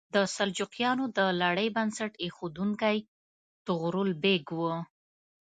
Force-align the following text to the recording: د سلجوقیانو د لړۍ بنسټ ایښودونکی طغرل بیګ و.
د 0.15 0.15
سلجوقیانو 0.35 1.05
د 1.17 1.19
لړۍ 1.41 1.67
بنسټ 1.75 2.11
ایښودونکی 2.23 2.97
طغرل 3.65 4.09
بیګ 4.23 4.45
و. 4.57 4.59